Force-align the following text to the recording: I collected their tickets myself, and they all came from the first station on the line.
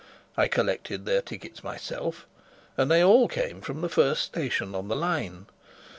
I 0.35 0.47
collected 0.47 1.05
their 1.05 1.21
tickets 1.21 1.63
myself, 1.63 2.25
and 2.75 2.89
they 2.89 3.03
all 3.03 3.27
came 3.27 3.61
from 3.61 3.81
the 3.81 3.87
first 3.87 4.23
station 4.23 4.73
on 4.73 4.87
the 4.87 4.95
line. 4.95 5.45